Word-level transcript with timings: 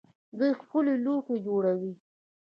دوی 0.37 0.51
ښکلي 0.59 0.95
لوښي 1.05 1.35
جوړوي. 1.45 1.93